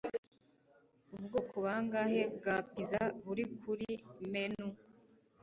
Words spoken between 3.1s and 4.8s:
buri kuri menu